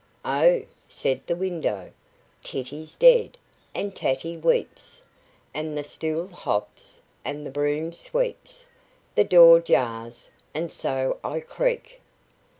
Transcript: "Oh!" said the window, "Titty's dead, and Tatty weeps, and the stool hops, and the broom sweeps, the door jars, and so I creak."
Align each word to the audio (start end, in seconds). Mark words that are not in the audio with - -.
"Oh!" 0.25 0.63
said 0.87 1.21
the 1.27 1.35
window, 1.35 1.91
"Titty's 2.41 2.97
dead, 2.97 3.37
and 3.75 3.95
Tatty 3.95 4.35
weeps, 4.35 4.99
and 5.53 5.77
the 5.77 5.83
stool 5.83 6.27
hops, 6.29 7.03
and 7.23 7.45
the 7.45 7.51
broom 7.51 7.93
sweeps, 7.93 8.67
the 9.13 9.23
door 9.23 9.59
jars, 9.59 10.31
and 10.55 10.71
so 10.71 11.19
I 11.23 11.39
creak." 11.39 12.01